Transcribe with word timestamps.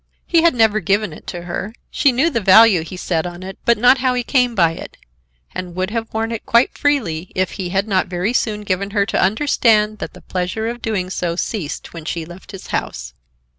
He 0.25 0.41
had 0.41 0.55
never 0.55 0.79
given 0.79 1.13
it 1.13 1.27
to 1.27 1.43
her. 1.43 1.75
She 1.91 2.11
knew 2.11 2.31
the 2.31 2.41
value 2.41 2.81
he 2.83 2.97
set 2.97 3.27
on 3.27 3.43
it, 3.43 3.59
but 3.65 3.77
not 3.77 3.99
how 3.99 4.15
he 4.15 4.23
came 4.23 4.55
by 4.55 4.71
it, 4.71 4.97
and 5.53 5.75
would 5.75 5.91
have 5.91 6.11
worn 6.11 6.31
it 6.31 6.43
quite 6.43 6.75
freely 6.75 7.31
if 7.35 7.51
he 7.51 7.69
had 7.69 7.87
not 7.87 8.07
very 8.07 8.33
soon 8.33 8.61
given 8.61 8.89
her 8.97 9.05
to 9.05 9.21
understand 9.21 9.99
that 9.99 10.13
the 10.15 10.21
pleasure 10.21 10.65
of 10.67 10.81
doing 10.81 11.11
so 11.11 11.35
ceased 11.35 11.93
when 11.93 12.05
she 12.05 12.25
left 12.25 12.51
his 12.51 12.65
house. 12.73 13.13